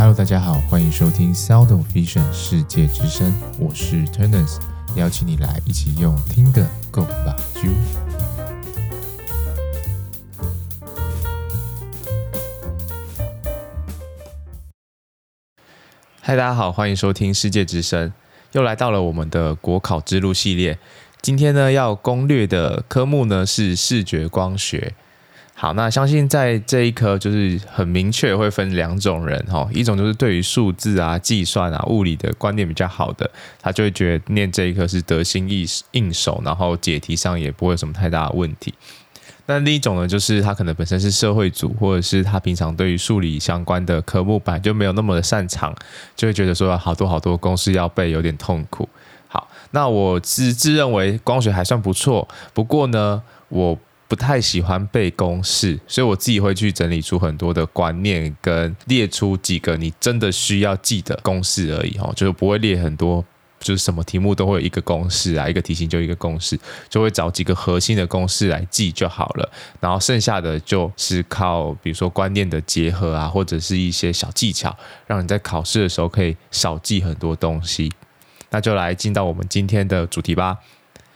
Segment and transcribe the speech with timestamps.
[0.00, 4.58] Hello，大家好，欢迎收听 Sound of Vision 世界之声，我是 Turners，
[4.96, 7.68] 邀请你来一起用听的 Go 吧啾。
[16.22, 18.10] 嗨，大家好，欢迎收听世界之声，
[18.52, 20.78] 又来到了我们的国考之路系列。
[21.20, 24.94] 今天呢，要攻略的科目呢是视觉光学。
[25.60, 33.30] 好，那相信在这一科就是很明确会分两种人哈，一种就是对于数字啊、计算啊、物理的观念比较好的，
[33.60, 38.72] 他就会觉得念这一科是得心应应手，然后解题上也不会有什么太大的问题。
[39.44, 45.76] 那另一种呢，就是他可能本身是社会组，或者是他平常对于数理相关的科目本来就没有那么的擅长，
[46.16, 48.88] 就会觉得说好多好多公式要背，有点痛苦。
[49.28, 53.78] 好，那我自自认为光学还算不错，不过呢，我
[54.10, 63.24] 不太喜欢背公式，所以我自己会去整理出很多的观念，跟列出几个你真的需要记的公式而已哦，就是不会列很多，
[63.60, 66.58] 就是什么题目都会有一个公式啊，一个题型就一个公式，
[66.88, 77.88] 就会找几个核心的公式来记就好了，然后剩下的就是靠比如说观念的结合啊，或者是一些小技巧，让你在考试的时候可以少记很多东西。
[78.50, 80.58] 那就来进到我们今天的主题吧。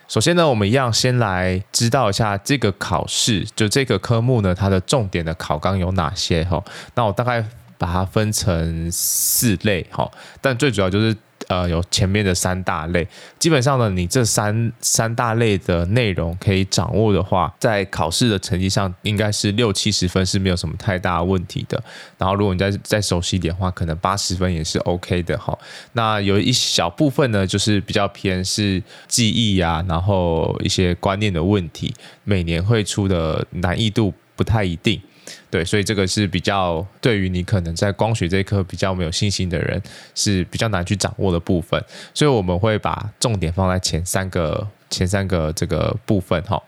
[0.09, 6.63] 首先呢，我们一样先来知道一下这个考试，就这个科目呢，它的重点的考纲有哪些哈？
[6.95, 7.45] 那我大概
[7.79, 10.11] 把它分成四类哈，
[10.41, 11.17] 但最主要就是。
[11.49, 13.07] 呃，有前面的三大类，
[13.39, 21.83] 基本上呢，你这三三大类的内容可以掌握的话，在考试的成绩上应该是六七十分是没有什么太大问题的。
[22.19, 25.57] 然后，如果你再再熟悉一点的话，可能八十分也是 OK 的哈。
[25.93, 35.01] 那有一小部分呢，就是比较偏是记忆啊，然后一些观念的问题，每年会出的难易度不太一定。
[35.51, 39.83] 对，所以这个是比较对于你可能在光学这一科比较没有信心的人
[40.15, 46.63] 是比较难去掌握的部分，所以我们会把重点放在前三个前三个这个部分哈。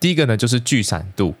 [0.00, 1.34] 第一个呢就是聚散度。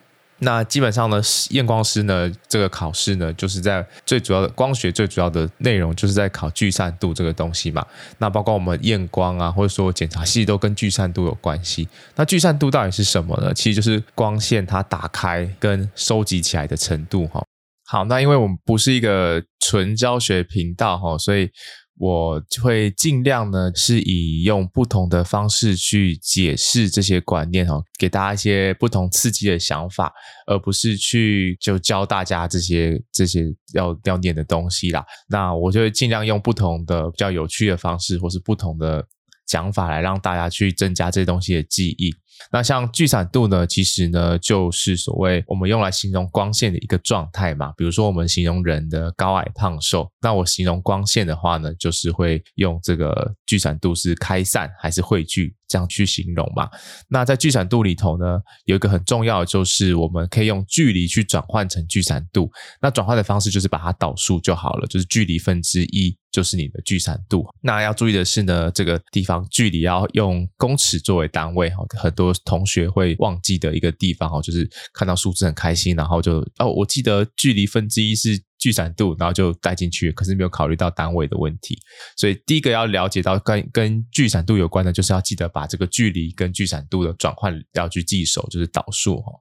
[0.44, 7.84] 那基本上呢，验光师呢，这个考试呢，就是在最主要的光学最主要的内容，就是在考聚散度这个东西嘛。
[8.18, 11.88] 那包括我们验光啊，或者说检查系都跟聚散度有关系。
[12.14, 13.52] 那聚散度到底是什么呢？
[13.52, 17.44] 其实就是光线它打开跟收集起来的程度哈。
[17.86, 21.50] 好，那因为我们不是一个纯教学频道哈，所以。
[21.96, 30.12] 我会尽量呢，是以用不同的方式去解释这些观念哦，给大家一些不同刺激的想法，
[30.46, 33.44] 而不是去就教大家这些这些
[33.74, 35.04] 要要念的东西啦。
[35.28, 39.06] 那我就会尽量用不同的比较有趣的方式，或是不同的
[39.46, 42.14] 讲法来让大家去增加这些东西的记忆。
[42.50, 47.72] 那像聚散度呢，其实呢就是所谓我们用来形容光线的一个状态嘛。
[47.76, 56.68] 比如说我们形容人的高矮胖瘦，那我形容光线的话呢，就是会用这个聚散度是开散还是汇聚这样去形容嘛。
[57.08, 62.50] 那在聚散度里头呢，有一个很重要的就是我们可以用距离去转换成聚散度。
[62.82, 67.46] 那转换的方式就是把它导数就好了，就是距离分之一就是你的聚散度。
[67.62, 72.34] 那要注意的是呢，这个地方距离要用公尺作为单位哈，很多。
[72.44, 81.78] 同学会忘记的一个地方哦，就是看到数字很开心，然后就哦，我记得距离分之一是聚散度，然后就带进去，可是没有考虑到单位的问题。
[82.16, 89.32] 所以第一个要了解到跟跟聚散度有关的，就是要记得把这个距离跟聚散度的转换要去记熟，就是导数哈。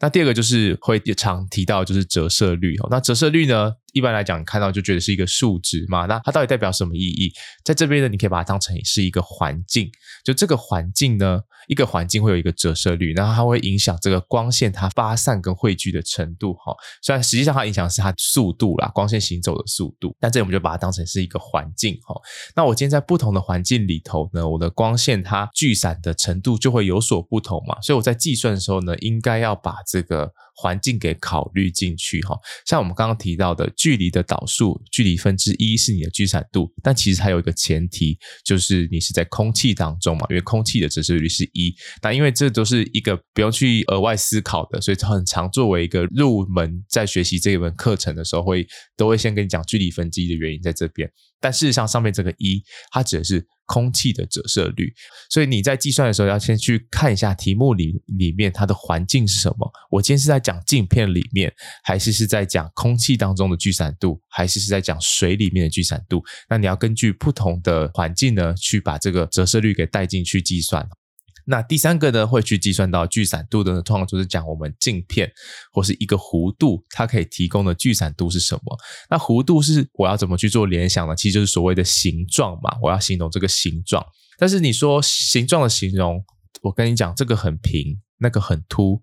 [0.00, 3.72] 那第二个就是会常提到就是折射率哦，那折射率呢？
[3.92, 7.32] 一般来讲，看到就觉得是一个数值嘛，那它到底代表什么意义？
[7.64, 9.90] 在这边呢，你可以把它当成是一个环境，
[10.24, 16.74] 就这个环境呢，一个环境会有一个折射率，然后它会影响这个光线它发散跟汇聚的程度哈。
[17.02, 22.14] 虽然实际上它影响是它速度啦，光线行走的速度，但这里我们就把它当成是一个环境哈。
[22.56, 30.32] 那我今天在不同的环境里头呢，我的光线它聚散的程度就会有所不同嘛，所以我在计算的时候呢，应该要把这个。
[30.54, 32.36] 环境给考虑进去哈，
[32.66, 41.74] 像我们刚刚提到的距离的导数，距离分之一是你的聚散度，但其实还有一个前提，就是你是在空气当中嘛，因为空气的折射率是一。
[42.02, 48.66] 那因为这都是一个不用去额外思考的，所以很常作为一个入门，在学习这一门课程的时候，会
[48.96, 51.10] 都会先跟你讲距离分之一的原因在这边。
[51.40, 52.62] 但事实上，上面这个一，
[52.92, 54.92] 它指的是空气的折射率，
[55.30, 59.72] 所以你在计算的时候要先去看一下题目里里面它的环境是什么。
[59.90, 61.50] 我今天是在讲镜片里面，
[61.82, 66.22] 还是是在讲空气当中的聚散度，还是是在讲水里面的聚散度？
[66.50, 70.86] 那你要根据不同的环境呢，去把这个折射率给带进去计算。
[71.44, 75.30] 那第三个呢，会去计算到聚散度的，通常就是讲我们镜片
[75.72, 78.78] 或是一个弧度，它可以提供的聚散度是什么？
[79.10, 81.16] 那弧度是我要怎么去做联想呢？
[81.16, 84.04] 其实就是所谓的形状嘛，我要形容这个形状。
[84.38, 86.24] 但是你说形状的形容，
[86.62, 89.02] 我跟你讲，这个很平，那个很凸。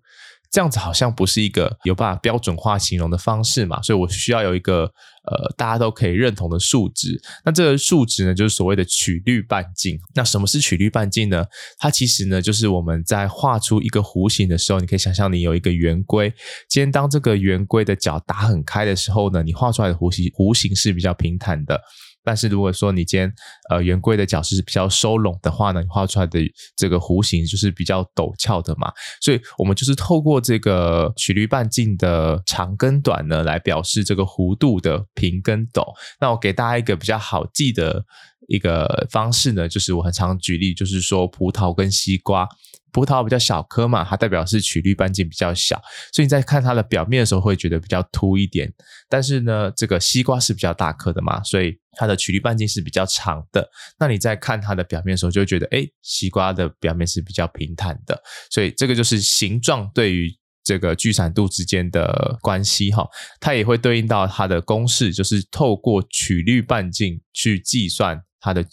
[0.50, 7.20] 这样子好像不是一个有办法标准化形容的方式嘛，所以我需要有一个呃大家都可以认同的数值。
[7.44, 9.96] 那这个数值呢，就是所谓的曲率半径。
[10.14, 11.44] 那什么是曲率半径呢？
[11.78, 16.32] 它其实呢，就是我们在画出一个弧形的时候，你可以想象你有一个圆规，
[16.68, 21.80] 今天当这个圆规的角打很开的时候呢，你画出来的弧形弧形是比较平坦的。
[22.30, 23.32] 但是如果说你今天
[23.70, 26.38] 呃圆规的角是比较收拢的话呢，你画出来的
[26.76, 35.82] 这个弧形就是比较陡峭的嘛，所以我们就是透过这个曲率半径的长跟短呢，来表示这个弧度的平跟陡。
[36.20, 38.04] 那我给大家一个比较好记的
[38.46, 42.46] 一个方式呢，就是我很常举例，就是说葡萄跟西瓜。
[42.92, 45.80] 葡萄比较小颗嘛，它代表是曲率半径比较小，
[46.12, 48.72] 所以你在看它的表面的时候会觉得比较凸一点。
[49.08, 53.68] 但是呢，这个西瓜是比较大颗的嘛，所以它的曲率半径是比较长的。
[53.98, 58.20] 那你在看它的表面的时候，就会觉得，诶，西瓜的表面是比较平坦的。
[58.50, 60.30] 所以这个就是形状对于
[60.62, 63.08] 这个聚散度之间的关系哈，
[63.40, 68.64] 它也会对应到它的公式，就是透过曲率半径去计算它的。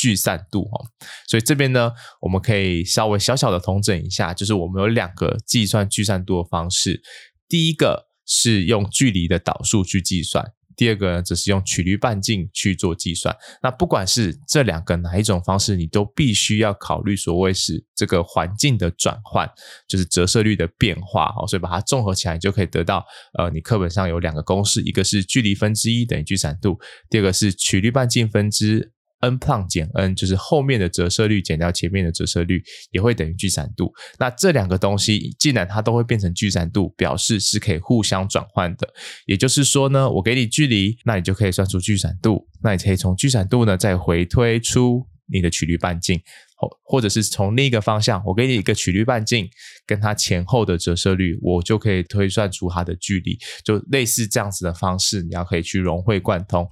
[0.00, 0.80] 聚散度哦，
[1.28, 1.92] 所以这边呢，
[2.22, 7.02] 我们可以稍微小小的统整一下，就是我们有两个计算聚散度的方式。
[7.46, 10.42] 第一个是用距离的导数去计算，
[10.74, 13.36] 第二个呢，则是用曲率半径去做计算。
[13.62, 19.46] 那不管是这两个哪一种方式，你都必须要考虑所谓是这个环境的转换，
[19.86, 21.46] 就是折射率的变化哦。
[21.46, 23.04] 所以把它综合起来，你就可以得到
[23.38, 26.78] 呃，你课本上有两个公式，一个是距离分之一等于聚散度，
[27.10, 28.94] 第二个是曲率半径分之。
[29.20, 33.92] N 胖减 n 就是后面的折射率减掉前面的折射率，也会等于聚散度。
[34.18, 38.88] 那这两个东西既然它都会变成聚散度，表示是可以互相转换的。
[39.26, 42.48] 也就是说呢，我给你距离，那你就可以算出聚散度。
[42.62, 46.20] 那你可以从聚散度呢再回推出你的曲率半径，
[46.56, 49.48] 或或者是从另一个方向，我给你一个曲率半径
[49.86, 53.38] 跟它前后的折射率，我就可以推算出它的距离。
[53.64, 56.68] 就类似这样子的方式，你要可以去融会贯通。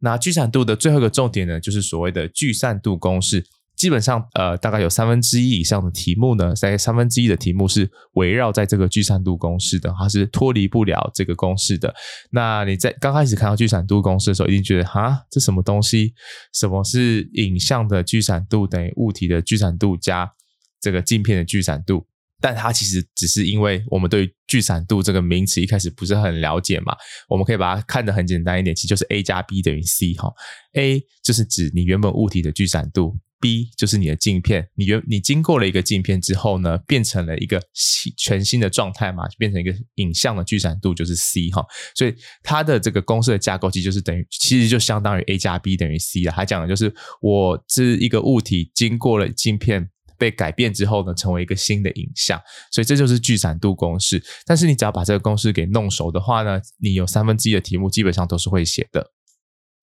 [0.00, 3.44] 那聚散度的最后一个重点呢，就是所谓的聚散度公式。
[3.76, 11.94] 基本上，呃，大概有三分之一以上的题目呢，在三分之一的题目是围绕在这个聚散度公式的，它是脱离不了这个公式的。
[12.32, 16.12] 那你在刚开始看到聚散度公式的时候，一定觉得哈，这什么东西？
[16.52, 20.32] 什么是影像的聚散度等于物体的聚散度加
[20.80, 22.07] 这个镜片的聚散度？
[22.40, 26.94] 但它其实只是因为我们对聚散度这个名词一开始不是很了解嘛，
[27.28, 30.32] 我们可以把它看得很简单一点，其实就是 A 加 B 等于 C 哈。
[30.74, 41.64] A 就是指你原本物体的聚散度，B 就是你的镜片，你原你经过了一个镜片之后呢，变成了一个新全新的状态嘛，就变成一个影像的聚散度就是 C 哈。
[41.96, 42.14] 所以
[42.44, 46.32] 它的这个公式的架构其实就是等于，其实就相当于 A 加 B 等于 C 了。
[46.32, 49.90] 它讲的就是我这一个物体经过了镜片。
[50.18, 52.38] 被改变之后呢，成为一个新的影像，
[52.70, 54.22] 所以这就是聚散度公式。
[54.44, 59.12] 但是你只要把这个公式给弄熟的话呢，你有三分之一的题目基本上都是会写的。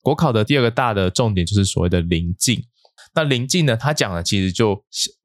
[0.02, 2.62] 国考的第二个大的重点就是所谓的临近。
[3.16, 4.84] 那临近呢，它讲的其实就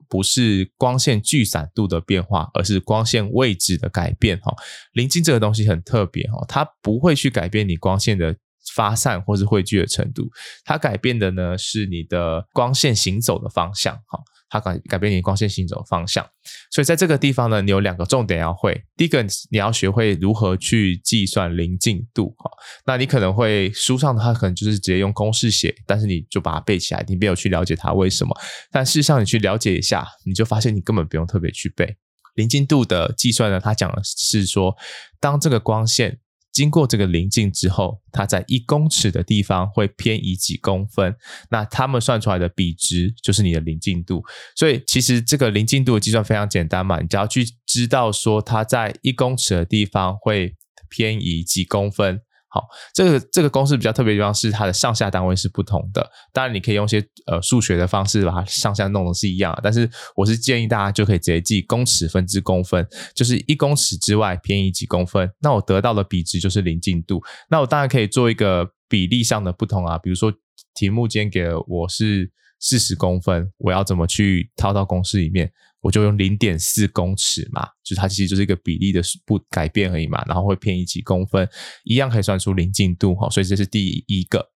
[0.08, 4.38] 不是光线聚散度的变化，而是光线位置的改变。
[4.40, 4.54] 哈，
[4.92, 8.36] 临近这个东西很特别哈，它不会去改变你光线的
[8.74, 10.28] 发散或是汇聚的程度，
[10.64, 13.94] 它改变的呢是你的光线行走的方向。
[13.94, 14.20] 哈。
[14.52, 16.28] 它改改变你光线行走的方向，
[16.72, 18.82] 所以在这个地方呢，你有两个重点要会。
[18.96, 22.50] 第一个，你要学会如何去计算临近度哈。
[22.84, 28.36] 那你可能会书上它可能就是直接用公式写，但是你就把它背起来，你没有去了解它为什么。
[28.72, 31.96] 但事实上，你去了解一下，你就发现你根本不用特别去背
[32.34, 33.60] 临近度的计算呢。
[33.60, 34.76] 它讲的是说，
[35.20, 36.18] 当这个光线。
[36.52, 41.14] 经过这个临近之后，它在一公尺的地方会偏移几公分，
[41.50, 44.22] 那他们算出来的比值就是你的临近度。
[44.56, 50.56] 所以其实这个临近度的计算非常简单嘛，你只要去知道说它在一公尺的地方会
[50.88, 52.20] 偏移几公分。
[52.52, 56.10] 好，这个这个公式比较特别的地方是它的上下单位是不同的。
[56.32, 67.22] 当然，你可以用一些呃数学的方式把它上下弄的是一样，但是我是建议大家就可以直接记公尺分之公分，就是一公尺之外偏移几公分，那我得到的比值就是棱镜度。
[67.48, 70.32] 那我当然可以做一个比例上的不同啊，比如说
[70.74, 75.52] 题目间给了我是四十公分，我要怎么去套到公式里面？
[75.80, 81.48] 我就用零点四公尺嘛，就它其实就是一个比例的不改变而已嘛，然后会偏移几公分，
[81.84, 84.50] 一样可以算出临近度哈，所以这是第一个。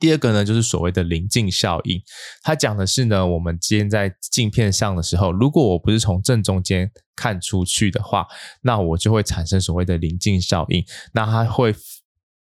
[0.00, 2.00] 第二个呢，就是所谓的临近效应，
[2.42, 8.24] 它讲的是呢，我们今天在镜片上的时候，如果我不是从正中间看出去的话，
[8.62, 11.74] 那我就会产生所谓的临近效应，那它会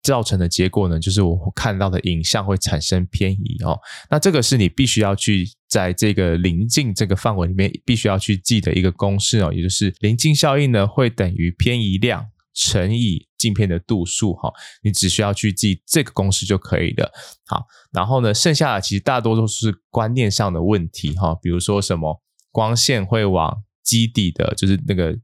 [0.02, 3.78] 造成的结果呢，就是我看到的影像会产生偏移哦。
[4.08, 12.26] 那这个是你必须要去在这个临近这个范围里面必须要去记的一个公式哦，也就是临近效应呢会等于偏移量。
[12.54, 14.52] 乘以镜片的度数，哈，
[14.82, 17.10] 你只需要去记这个公式就可以了。
[17.46, 25.18] 好，然后呢，剩下的其实大多都是观念上的问题，哈，比如说什么光线会往基底的，就是那个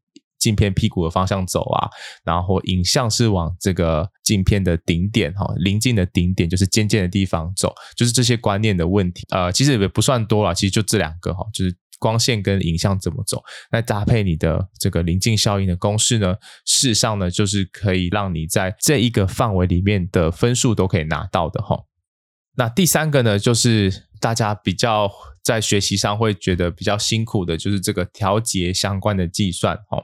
[0.49, 1.89] 镜片屁股的方向走啊，
[2.25, 9.27] 然后影像是往这个镜片的顶点，哈，棱镜的顶点就是尖尖的地方走，就是这些观念的问题。
[9.31, 11.77] 呃，其实也不算多了，其实就这两个，哈，就是。
[12.01, 13.43] 光线跟影像怎么走？
[13.73, 16.37] 那搭配你的这个棱镜效应的公式呢？
[16.65, 21.77] 事实上呢，就是可以让你在这一个范围里面的分数都可以拿到的哈。
[22.55, 25.11] 那第三个呢，就是大家比较
[25.43, 29.99] 在学习上会觉得比较辛苦的，就是这个调节相关的计算哈。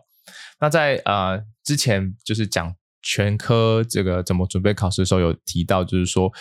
[0.64, 2.74] 那在呃之前就是讲。
[3.06, 6.32] 全科这个怎么准备考试的时候有提到，就是说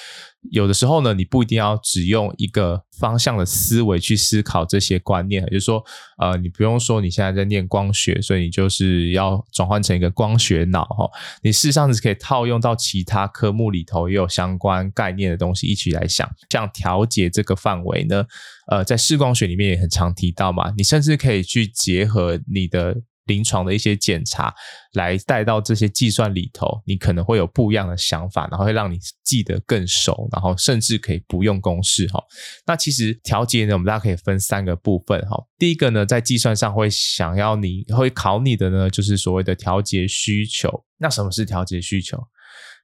[0.50, 5.84] 有的时候呢，你不一定要只用一个方向的思维去思考这些观念，也就是说，
[6.20, 11.10] 呃，你不用说你现在在念光学，所以你就是要转换成一个光学脑哈。
[11.42, 18.24] 你事实上是可以套用到其他科目里头也有相关概念的东西一起来想，像调节这个范围呢，
[18.72, 23.02] 呃，在视光学里面也很常提到嘛，你甚至可以去结合你的。
[23.26, 24.54] 临床的一些检查
[24.94, 32.24] 来带到这些计算里头，你可能会有不一样的想法，然后会让你记得更熟，然后甚至可以不用公式哈。
[32.66, 35.38] 那其实调节呢，我们大家可以分三个部分哈。
[35.58, 40.84] 第一个呢，在计算上会想要你会考你的呢，就是所谓的调节需求。
[40.98, 42.18] 那什么是调节需求？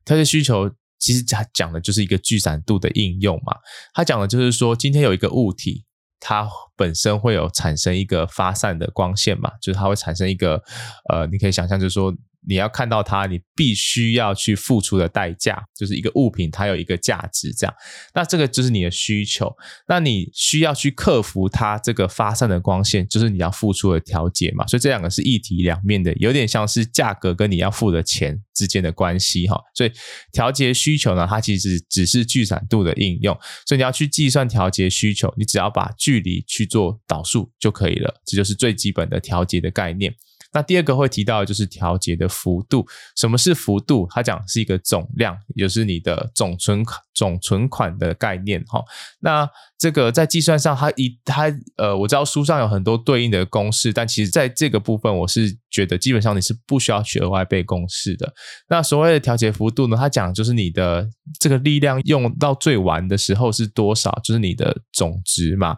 [0.06, 3.56] 调节需求其实它讲的就是一个聚散度的应用嘛。
[3.94, 5.86] 它讲的就是说，今天有一个物体。
[6.22, 6.46] 它
[6.80, 10.64] 本身会有产生一个发散的光线嘛，就是它会产生一个，
[11.12, 12.16] 呃，你可以想象，就是说。
[12.48, 17.76] 你要看到它，你必须要去付出的代价，就是一个物品它有一个价值，这样。
[18.16, 19.54] 那这个就是你的需求，
[19.90, 24.66] 那你需要去克服它这个发散的光线，就是你要付出的调节嘛。
[24.68, 29.60] 所以这两个是一体两面的，有点像是价格跟你要付的钱之间的关系哈。
[29.76, 29.92] 所以
[30.32, 33.38] 调节需求呢，它其实只是聚散度的应用。
[33.66, 40.14] 所以你要去计算调节需求，你只要把距离去做导数就可以了，这就是最基本的调节的概念。
[40.52, 42.88] 那第二个会提到的就是调节的幅度。
[43.16, 44.08] 什么是幅度？
[44.10, 48.82] 它讲是一个总量，也就是你的总存款总存款的概念哈。
[49.20, 49.46] 那
[49.78, 58.34] 这个在计算上它，一它呃，我知道书上有很多对应的公式，但其实在这个部分，我是觉得基本上你是不需要去额外背公式的。
[58.70, 61.10] 那所谓的调节幅度呢，它讲就是你的
[61.40, 65.78] 这个力量用到最完的时候是多少，就是你的总值嘛。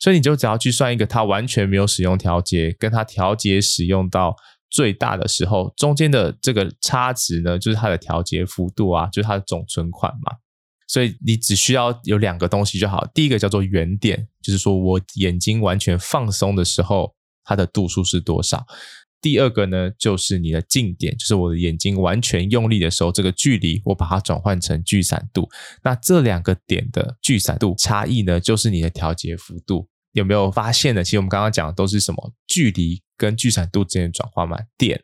[0.00, 4.34] 所以你就只要去算一个它完全没有使用调节，跟它调节使用到
[4.70, 10.36] 最大的时候，中间的这个差值呢，就是它的调节幅度啊，就是它的总存款嘛。
[10.90, 18.66] 所以你只需要有两个东西就好，第一个叫做原点，就是说我眼睛完全放松的时候，它的度数是多少。
[19.20, 25.48] 第二个呢，就是你的近点，就是我的眼睛完全用力的时候，这个距离我把它转换成聚散度。
[25.84, 29.88] 那这两个点的聚散度差异呢，就是你的调节幅度。
[30.10, 31.04] 有没有发现呢？
[31.04, 32.34] 其实我们刚刚讲的都是什么？
[32.48, 34.58] 距离跟聚散度之间的转换嘛。
[34.76, 35.00] 点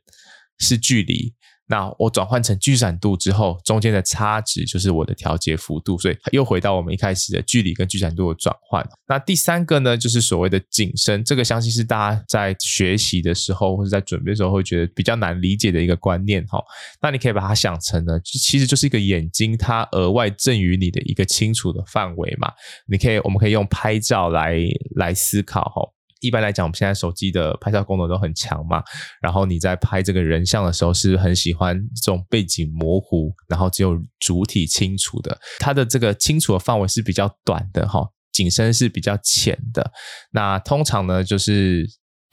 [0.58, 1.32] 是距离。
[1.68, 8.88] 那我转换成聚散度之后，中间的差值就是我的调节幅度，所以又回到我们一开始的距离跟聚散度的转换。
[9.08, 16.62] 那第三个呢，就是所谓的景深，这个相信是大家在学习的时候或者在准备的时候会觉得比较难理解的一个观念哈。
[17.02, 22.52] 那你可以把它想成呢，其实就是一个眼睛它额外赠予你的一个清楚的范围嘛。
[22.86, 24.56] 你可以，我们可以用拍照来
[24.94, 25.95] 来思考哈。
[26.20, 28.82] 一般来讲，我们现在手机的拍照功能都很强嘛。
[29.20, 35.38] 然后你在拍这个人像的时候，是很喜欢这种背景模糊，然后只有主体清楚的？
[35.58, 39.92] 它的这个清楚的范围是比较短的哈，景深是比较浅的。
[40.32, 41.86] 那通常呢，就是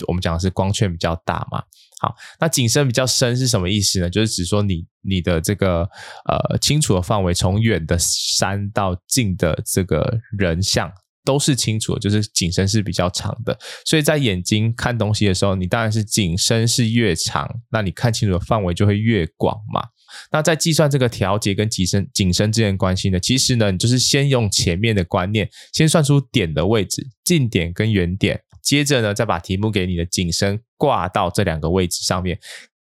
[0.07, 1.61] 我们讲的是光圈比较大嘛。
[1.99, 4.09] 好，那景深比较深是什么意思呢？
[4.09, 5.87] 就是指说你你的这个
[6.25, 10.91] 呃清楚的范围，从远的山到近的这个人像。
[11.25, 19.87] 都是清楚，就是景深是比较长的，所以在眼睛看东西的时候，你当然是景深是越长，那你看清楚的范围就会越广嘛。
[20.31, 32.37] 那在计算这个调节跟景深景深之间关系呢，其实呢，你就是先用前面的观念，先算出点的位置，近点跟远点，接着呢，再把题目给你的景深挂到这两个位置上面，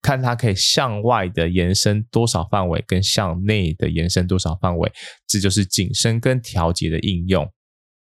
[0.01, 4.93] 看它可以向外的延伸多少范围，跟向内的延伸多少范围，
[5.27, 7.51] 这就是景深跟调节的应用。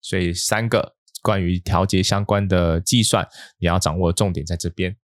[0.03, 3.27] 所以三个关于调节相关的计算，
[3.59, 4.97] 你要掌握重点在这边。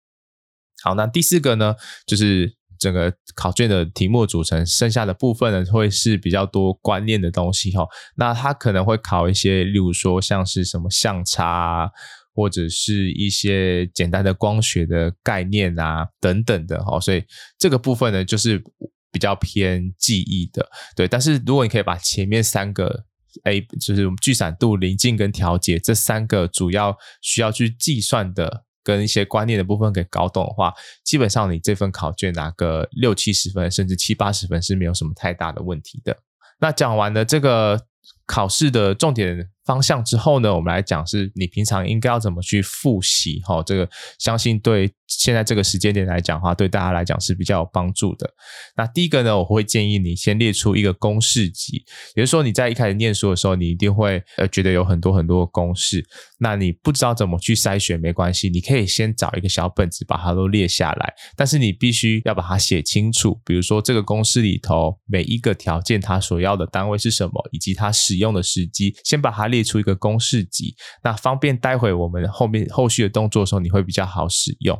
[0.82, 1.74] 好，那第四个呢，
[2.06, 7.86] 就是整个考卷的题目组成，剩下的部分呢，会是比较多观念的东西哈。
[8.16, 11.90] 那它可能会考一些，例如说像是什么相差啊，
[12.34, 17.00] 或者是一些简单的光学的概念啊等等的哈。
[17.00, 17.24] 所以
[17.58, 18.62] 这个部分呢，就是
[19.10, 21.08] 比较偏记忆的，对。
[21.08, 23.04] 但是如果你可以把前面三个
[23.45, 28.64] A，就是聚散度、临近跟调节这三个主要需要去计算的。
[28.87, 36.16] 跟一些观念的部分给搞懂的话，基本上你这份考卷拿个六七十分，甚至七八十分是没有什么太大的问题的。
[36.61, 37.81] 那讲完了这个
[38.26, 48.30] 考试的重点方向之后呢，我们来讲是你平常应该要怎么去复习哈，这个相信对现在这个时间点来讲的话，对大家来讲是比较有帮助的。
[48.76, 56.04] 那第一个呢，我会建议你先列出一个公式集，也就是说你在一开始念书的时候，你一定会呃觉得有很多很多的公式，
[56.38, 69.66] 那你不知道怎么去筛选没关系，你可以先找一个小本子把它都列下来，但是你必须要把它写清楚，比如说这个公式里头每一个条件它所要的单位是什么，以及它使使用的时机，先把它列。
[69.66, 74.78] 出一个公式集，那方便待会我们后面后续的动作的时候，你会比较好使用。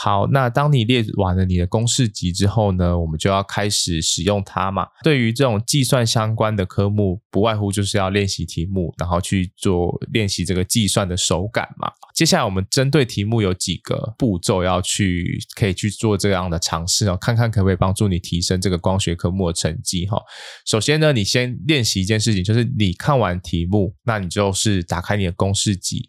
[0.00, 4.86] 好，那当你列完了你的公式集之后呢，我们就要开始使用它嘛。
[5.02, 11.90] 对于这种计算相关的科目，不外乎就是要练习题目，然后去做练习这个计算的手感嘛。
[12.14, 20.16] 接下来我们针对题目有几个步骤要去可以去做这样的尝试哦，看看可不可以帮助你提升这个光学科目的成绩哈。
[20.64, 26.08] 首先呢，你先练习一件事情，就是你看完题目，那你就是打开你的公式集。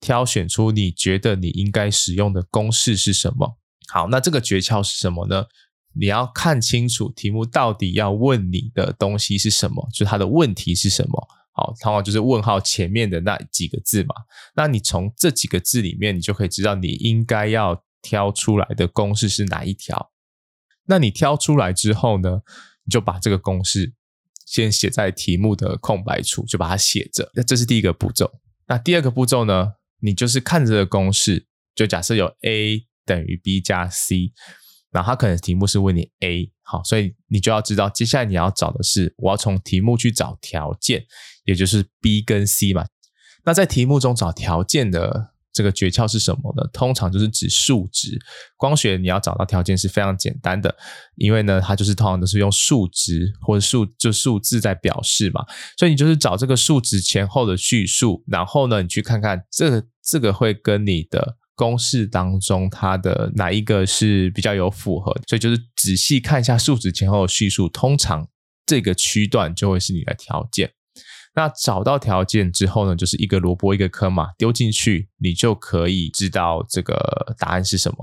[0.00, 3.58] 挑选出你觉得你应该使用的公式是什么？
[3.88, 5.44] 好，那这个诀窍是什么呢？
[5.94, 11.26] 你要看清楚题目到底要问你的东西是什么，就是它的问题是什么。
[11.52, 14.14] 好，通常就是问号前面的那几个字嘛。
[14.54, 20.12] 那你从这几个字里面，你就可以知道你应该要挑出来的公式是哪一条。
[20.84, 22.42] 那你挑出来之后呢，
[22.84, 23.92] 你就把这个公式
[24.46, 27.28] 先写在题目的空白处，就把它写着。
[27.34, 28.30] 那这是第一个步骤。
[28.68, 29.72] 那第二个步骤呢？
[30.00, 34.32] 你就是看这个公式，就假设有 A 等于 B 加 C，
[34.90, 41.04] 然后它可能题目是问你 A，好，所以你就要知道，接下来你要找的是，我要从题目去找条件，
[41.44, 42.86] 也就是 B 跟 C 嘛。
[43.44, 46.62] 那在题目中找条件的这个诀窍是什么呢？
[46.72, 48.16] 通常就是指数值。
[48.56, 50.72] 光学你要找到条件是非常简单的，
[51.16, 55.44] 因为呢，它就是通常都是用数值或者数就数字在表示嘛，
[55.76, 68.28] 所以你就是找这个数值前后的叙述，然后呢，你去看看这个这个会跟你的公式当中它的哪一个是比较有符合，所以就是仔细看一下数值前后的叙述，通常
[68.64, 70.70] 这个区段就会是你的条件。
[71.38, 76.96] 那找到条件之后呢，就是一个萝卜一个坑嘛，丢进去，你就可以知道这个
[77.38, 77.96] 答案是什么。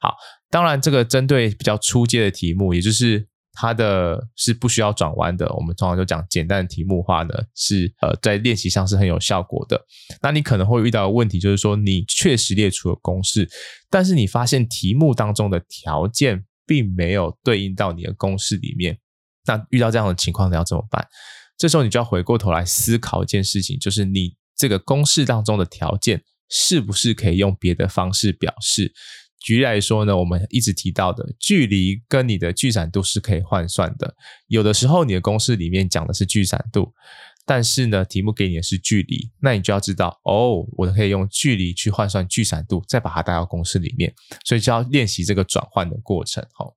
[0.00, 0.16] 好，
[0.50, 9.80] 当然这个针对比较初阶的题目，也就是它的是不需要转弯的，我们通常就讲简单的题目的话呢，是呃在练习上是很有效果的。
[10.20, 13.48] 那你可能会遇到的问题就是说，你确实列出了公式，
[13.88, 18.98] 但是你发现题目当中的条件并没有对应到你的公式里面。
[19.46, 21.06] 那遇到这样的情况，你要怎么办？
[21.60, 28.94] 这时候你就要回过头来思考一件事情，就是你这个公式当中的条件是不是可以用别的方式表示？
[29.38, 34.14] 举例来说呢，我们一直提到的距离跟你的聚散度是可以换算的。
[34.46, 36.94] 有的时候你的公式里面讲的是聚散度，
[37.44, 44.14] 但是呢，题目给你的是距离，那你就要知道哦，我可以用距离去换算聚散度，再把它带到公式里面，
[44.46, 46.42] 所以就要练习这个转换的过程。
[46.54, 46.74] 好，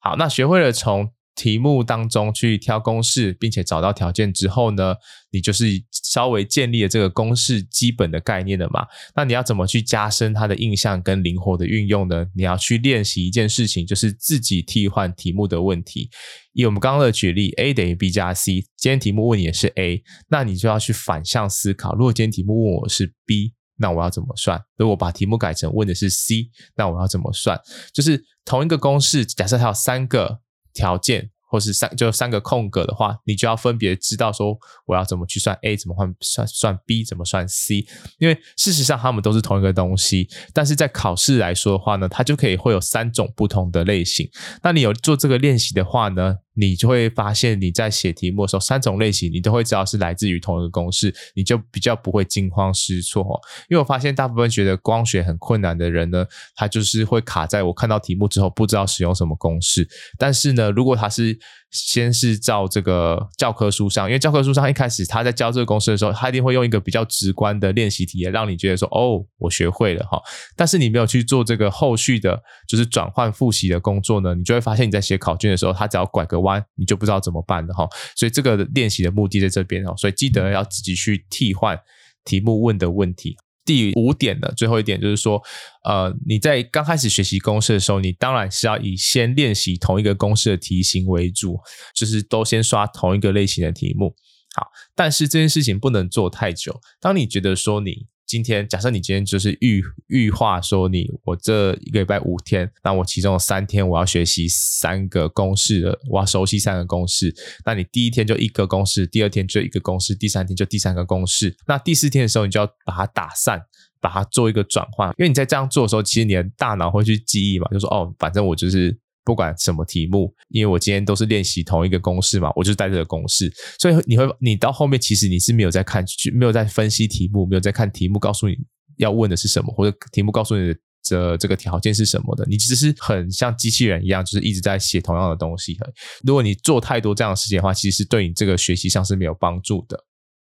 [0.00, 1.12] 好，那学会了从。
[1.38, 4.96] 题目当中去挑公式，并且找到条件之后呢，
[5.30, 8.84] 你就是稍微建立了这个公式基本的概念了嘛。
[9.14, 12.26] 那你要怎么去加深它的印象跟灵活的运用呢？
[12.34, 16.10] 你要去练习一件事情，就是自己替换题目的问题。
[16.54, 24.60] 以我们刚刚的举例，A 等于 B 加 C，今天题目问你的是 A，那你就要去反向思考，如果今天题目问我是 B，那我要怎么算？
[24.76, 27.60] 如果把题目改成问的是 C，那我要怎么算？
[27.94, 30.40] 就是同一个公式，假设它有三个。
[30.72, 37.86] 条件或是三就三个空格的话，你就要分别知道说我要怎么去算 A，怎么换算算 B，怎么算 C。
[38.18, 44.28] 因为事实上它们都是同一个东西，但是在考试来说的话呢，它就可以会有三种不同的类型。
[44.62, 53.40] 那你有做这个练习的话呢，你就会发现你在写题目的时候，三种类型你都会知道是来自于同一个公式，你就比较不会惊慌失措。
[53.68, 59.88] 因为我发现大部分觉得光学很困难的人呢，他就是会卡在我看到题目之后不知道使用什么公式。
[60.18, 61.38] 但是呢，如果他是
[61.70, 70.18] 先是照这个教科书上，因为教科书上一开始他在教这个公式的时候，他一定会用一个比较直观的练习题，让你觉得说哦，我学会了哈。
[70.56, 77.86] 但是你没有去做这个后续的，就是转换复习的工作呢，你就会发现你在写考卷的时候，他只要拐个弯，你就不知道怎么办了哈。
[78.16, 81.78] 所以这个练习的目的在这边哦，所以记得要自己去替换
[82.24, 83.36] 题目问的问题。
[83.68, 85.38] 第五点的最后一点就是说，
[85.84, 91.58] 呃，你在刚开始学习公式的时候，你当然是要以先练习同一个公式的题型为主，
[91.94, 94.16] 就是都先刷同一个类型的题目。
[94.56, 96.80] 好，但是这件事情不能做太久。
[96.98, 107.34] 当你觉得说你今天假设你今天就是预预划说你我这一个礼拜五天，那我其中有三天我要学习三个公式的，我要熟悉三个公式。
[107.64, 111.56] 那你第一天就一个公式，第二天就一个公式，第三天就第三个公式。
[111.66, 113.62] 那第四天的时候，你就要把它打散，
[113.98, 115.08] 把它做一个转换。
[115.16, 118.98] 因为你在这样做的时候，其实你的大脑会去记忆嘛，就说哦，反正我就是。
[119.28, 128.56] 不管什么题目，因为我今天都是练习同一个公式嘛，我就带这个公式，所以你会，你到后面其实你是没有在看，没有在分析题目，没有在看题目告诉你
[128.96, 135.76] 要问的是什么，或者题目告诉你的这这个条件是什么的，你只是很像机器人一样，就是一直在写同样的东西。
[136.24, 140.02] 如果你做太多这样的事情的话，其实对你这个学习上是没有帮助的。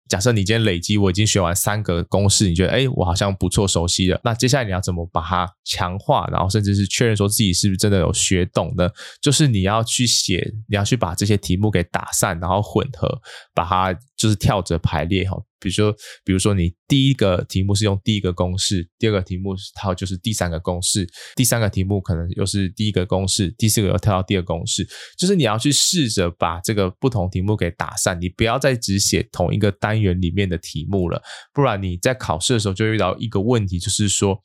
[0.09, 4.21] 假设你今天累积，我已经学完三个公式，你觉得哎，我好像不错，熟悉了。
[4.23, 8.89] 那接下来你要怎么把它强化，然后甚至是确认说自己是不是真的有学懂呢？
[9.23, 13.21] 就是你要去写，你要去把这些题目给打散，然后混合，
[13.55, 15.37] 把它就是跳着排列哈。
[15.61, 31.23] 比如说，比如说你第一个题目是用第一个公式，第二个题目它就是第三个公式，第三个题目可能又是第一个公式，第四个又跳到第二个公式，就是你要去试着把这个不同题目给打散，你不要再只写同一个单元里面的题目了，
[31.55, 34.39] 不然你在考试的时候就遇到一个问题，就是说，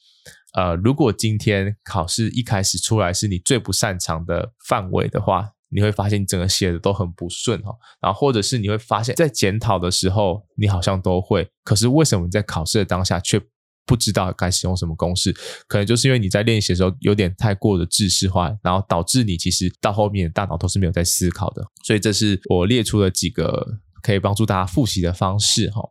[0.54, 5.50] 呃，如果今天考试一开始出来是你最不擅长的范围的话。
[5.72, 13.40] 你会发现你整个写的都很不顺哈，然后或者是你会发现，在检讨的时候你好像都会，可是为什么你在考试的当下却
[13.86, 15.32] 不知道该使用什么公式？
[15.68, 21.64] 可能就是因为你在练习的时候有点太过的制式化，然后导致你其实到后面大脑都是没有在思考的。
[21.84, 23.66] 所以这是我列出了几个
[24.02, 25.82] 可以帮助大家复习的方式哈。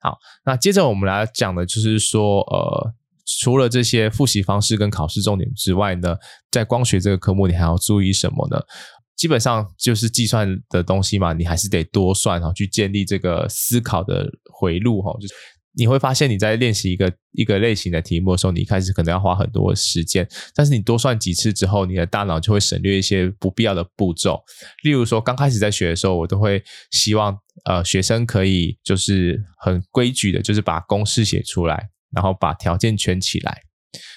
[0.00, 2.94] 好，那接着我们来讲的就是说呃。
[3.40, 6.14] 除了这些复习方式跟考试重点之外呢，
[6.50, 8.60] 在光学这个科目，你还要注意什么呢？
[9.16, 15.34] 基本上就是计算的东西嘛，你还是得多算哈，去建立这个思考的回路哈，就是。
[15.76, 20.24] 你会发现你在练习一个一个类型的题目的时候，你一开始可能要花很多时间，
[20.54, 24.40] 但是你多算几次之后，你的大脑就会省略一些不必要的步骤。
[24.84, 31.88] 例如说，刚开始在学的时候，我都会希望呃学生可以就是很规矩的，就是把公式写出来。
[32.14, 33.60] 然后把条件圈起来，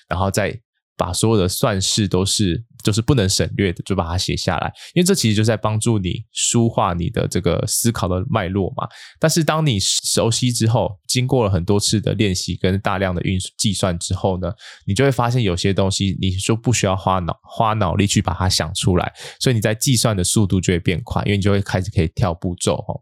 [0.08, 0.56] 然后再
[0.96, 4.72] 把所有的算式都是就是不能省略的，就把它写下来。
[4.94, 8.88] 因为这其实就在帮助你梳化你的这个思考的脉络嘛。
[9.20, 14.52] 但是当你熟悉之后，经过了很多次的练习跟大量的运计算之后呢，
[14.86, 23.02] 你就会发现有些东西你说不需要花脑花脑力去把它想出来，所以你在计算的速度就会变快，因为你就会开始可以跳步骤哦。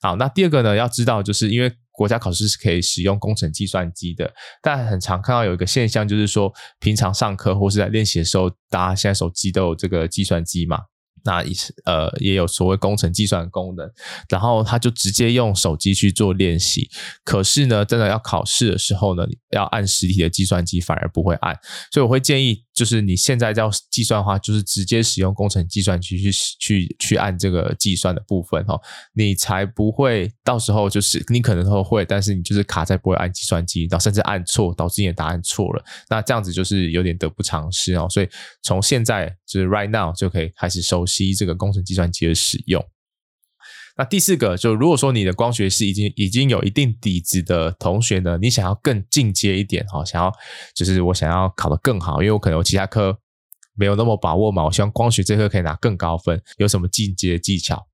[0.00, 1.72] 好，那第二个呢，要知道就是因为。
[1.98, 4.32] 国家考试是可以使用工程计算机的，
[4.62, 10.78] 但很常看到有一个现象，就是说平常上课或是在练习的时候，大家现在手机都有这个计算机嘛。
[11.24, 13.90] 那也是呃，也有所谓工程计算的功能，
[14.28, 16.88] 然后他就直接用手机去做练习。
[17.24, 21.58] 可是呢，真的要考试的时候呢，要按实体的计算机反而不会按。
[21.90, 28.80] 所以我会建议，就是你现在要计算的话，就是直接使用工程计算机去去去按这个计算的部分哈，
[29.14, 35.84] 你才不会到时候就是你可能都会，但是你就是卡在不会按计算机，然后甚至按错，导致你的答案错了。
[36.08, 38.06] 那这样子就是有点得不偿失哦。
[38.08, 38.28] 所以
[38.62, 41.34] 从现在就是 right now 就可以开始熟悉。
[41.34, 42.84] 这个工程计算机的使用。
[43.98, 50.32] 那第四个，就如果说你的光学是已经已经有一定底子的同学呢，你想要更进阶一点哈，想要
[50.72, 53.18] 就是我想要考得更好，因为我可能有其他科
[53.74, 57.88] 没有那么把握嘛，我希望光学这科可以拿更高分，有什么进阶技巧？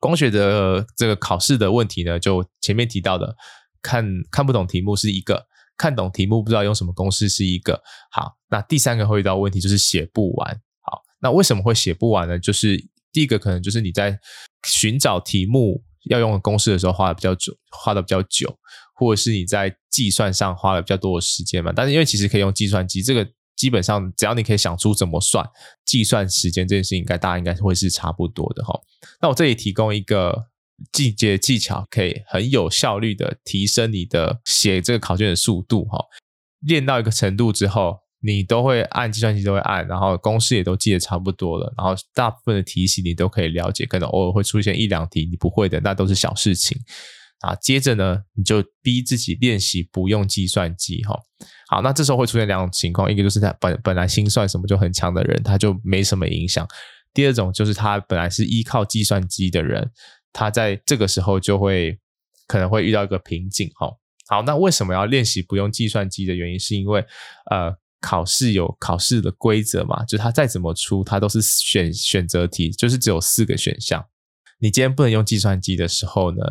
[0.00, 3.36] 光学的这个考试的问题呢，就前面提到的，
[3.80, 5.46] 看看不懂题目是一个，
[5.76, 7.80] 看懂题目不知道用什么公式是一个。
[8.10, 10.60] 好，那第三个会遇到问题就是写不完。
[10.80, 12.36] 好那为什么会写不完呢？
[12.36, 12.76] 就是
[13.12, 14.18] 第一个可能就是你在
[14.64, 18.58] 寻找题目要用的公式的时候花的比较久，花的比较久，
[18.94, 21.72] 或者是你在计算上花了比较多的时间嘛。
[21.74, 25.48] 但是因为其实可以用计算机，这个基本上只要你可以想出怎么算
[25.84, 28.78] 计算时间这件事情，应该大家应该会是差不多的哈。
[29.20, 30.46] 那我这里提供一个
[30.92, 36.04] 进阶技巧，可以很有效率的提升你的写这个考卷的速度哈。
[36.60, 46.78] 练到一个程度之后，你都会按计算机都会按，然后公式也都记得差不多了，然后大部分的题型你都可以了解，可能偶尔会出现一两题你不会的，那都是小事情。
[47.40, 51.14] 啊，接着呢，你就逼自己练习不用计算机哈。
[51.68, 56.64] 好，那这时候会出现两种情况，一个就是他本本来心算什么就很强的人，他就没什么影响；
[57.12, 59.90] 第二种就是他本来是依靠计算机的人，
[60.32, 61.98] 他在这个时候就会
[62.46, 63.90] 可能会遇到一个瓶颈哈。
[64.26, 67.04] 好，那为什么要练习不用计算机的原因，是因为
[67.50, 67.70] 呃
[68.04, 74.04] 考试有考试的规则嘛，就他再怎么出，他都是选选择题，就是只有四个选项。
[74.58, 76.42] 你今天不能用计算机的时候呢，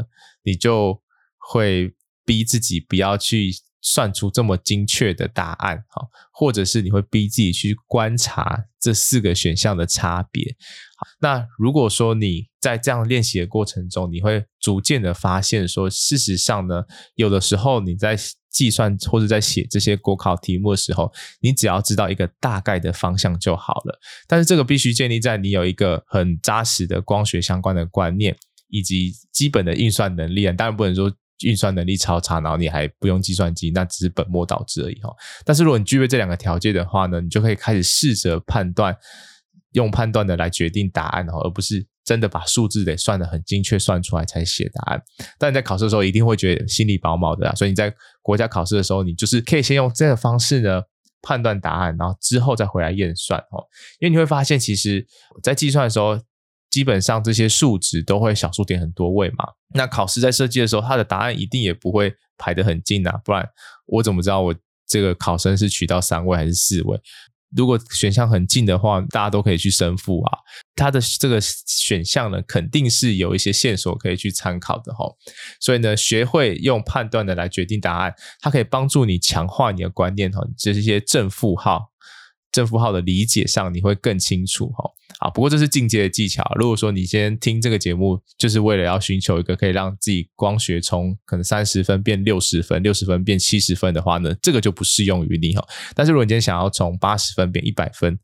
[0.44, 1.00] 你就
[1.38, 1.94] 会
[2.26, 3.52] 逼自己不要去
[3.84, 10.56] 算出这么精确的答案，哈，或者是你会逼自己去观察这四个选项的差别。
[11.20, 16.84] 那如果说你在这样练习的过程中，你会逐渐的发现说，事实上呢，
[17.16, 18.18] 有的时候你在
[18.50, 24.00] 计算或者在写这些国考题目的时候，你只要知道一个大概的方向就好了。
[24.26, 28.34] 但是这个必须建立在你有一个很扎实的光学相关的观念，
[28.70, 30.54] 以及基本的运算能力啊。
[30.54, 35.14] 当然不能说运算能力超差，然后你还不用计算机，那只是本末倒置而已哈。
[35.44, 38.96] 但是如果你具备这两个条件的话呢，你就可以开始试着判断，
[39.74, 41.86] 用判断的来决定答案哦，而不是。
[42.06, 45.02] 真的把数字得算得很精确，算出来才写答案。
[45.38, 50.82] 但你在考试的时候一定会觉得心里毛毛的啊，所以你在国家考试的时候，你就是可以先用这个方式呢
[51.22, 53.64] 判断答案，然后之后再回来验算哦。
[54.00, 55.08] 因为你会发现，其实，
[55.42, 56.20] 在计算的时候，
[56.70, 59.46] 基本上这些数值都会小数点很多位嘛。
[59.76, 63.48] 那考试在设计的时候，它的答案一定也不会排得很近啊，不然
[63.86, 67.00] 我怎么知道我这个考生是取到三位还是四位？
[67.56, 70.40] 如果选项很近的话，大家都可以去胜负啊。
[70.76, 75.06] 它的这个选项呢，肯定是有一些线索可以去参考的哈。
[75.60, 81.92] 所以呢，学会用判断的来决定答案，它可以帮助你强化你的观念哈，就是一些正负号。
[82.52, 84.90] 正负号的理解上，你会更清楚哈。
[85.24, 86.44] 啊，不过这是进阶的技巧。
[86.60, 95.66] 如果说你先听这个节目，就是为了要寻求一个可以让自己光学从可能三十分变六十分，六十分变七十分的话呢，这个就不适用于你哈。
[95.96, 98.20] 但是如果你今天想要从八十分变一百分、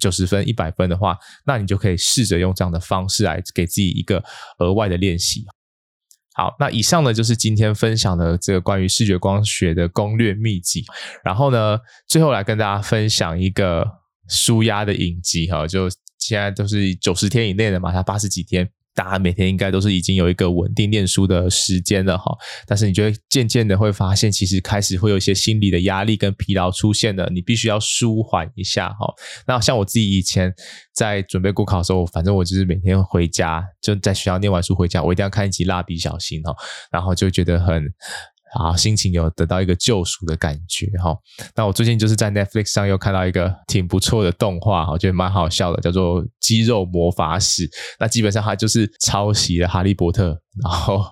[0.00, 4.22] 九十分、一百分的话，那你就可以试着用这样的方式来给自己一个
[4.60, 5.44] 额外的练习。
[6.36, 10.84] 好，那以上呢就是今天分享的这个关于视觉光学的攻略秘籍。
[11.24, 13.84] 然后呢，最后来跟大家分享一个
[14.28, 15.88] 舒压的影集哈，就
[16.26, 18.68] 现在都是九十天以内的嘛，他八十几天。
[18.96, 22.34] 大家每天应该都是已经有一个稳定念书的时间了哈，
[22.66, 29.06] 但是你就会渐渐的会发现，其实开始会有一些心理的压力跟疲劳出现了，你必须要舒缓一下哈。
[29.46, 30.50] 那像我自己以前
[30.94, 36.56] 在准备国考的时候，反正我就是每天回家就在学校念完书回家，我一定要看一集蜡笔小新哈，
[36.90, 37.92] 然后就觉得很。
[38.56, 41.16] 啊，心情有得到一个救赎的感觉哈。
[41.54, 47.68] 那我最近就是在 Netflix 上又看到一个挺不错的动画，我觉得蛮好笑的，叫做《肌肉魔法使》。
[48.00, 50.30] 那基本上它就是抄袭了《哈利波特》，
[50.62, 51.04] 然后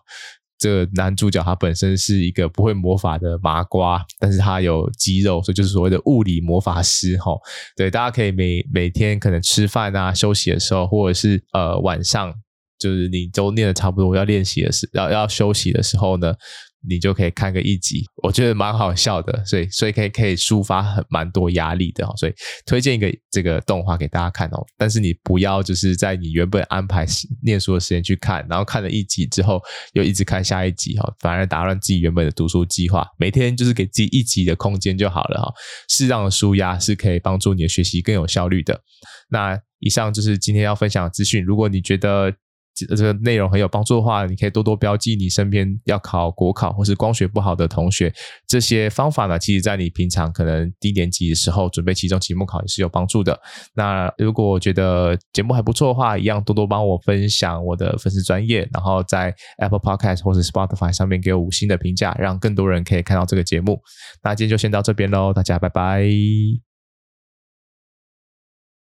[0.58, 7.32] 这个男主角他本身是一个不会魔法的麻瓜，但是他有肌肉，所以就是所谓的物理魔法师哈。
[7.76, 12.32] 对，大家可以每每天可能吃饭啊、休息的时候，或者是呃晚上，
[12.78, 16.34] 就是你都念的差不多要练习的时，要要休息的时候呢。
[16.88, 22.32] 你就可以看个一集，我觉得蛮好笑的，所以所以可以可以抒发很蛮多压力的，所以
[22.66, 24.64] 推荐一个这个动画给大家看哦。
[24.76, 27.06] 但是你不要就是在你原本安排
[27.42, 29.60] 念书的时间去看，然后看了一集之后
[29.92, 33.06] 又一直看下一集哈，反而打乱自己原本的读书计划。
[33.18, 35.52] 每天就是给自己一集的空间就好了哈，
[35.88, 38.80] 适当的舒压是可以帮助你的学习更有效率的。
[39.30, 42.34] 那以上就是今天要分享的资讯，如果你觉得。
[42.74, 48.12] 这个内容很有帮助的话，你可以多多标记你身边要考国考或是光学不好的同学。
[48.46, 53.38] 这些方法呢，其实在你平常可能低年级的时候准备期中、期末考也是有帮助的。
[53.74, 63.80] 那如果觉得节目还不错的话，一样多多帮我分享我的粉丝专业，然后在 Apple Podcast 或者 Spotify 上面给我五星的评价，让更多人可以看到这个节目。
[64.22, 66.73] 那今天就先到这边喽，大家拜拜。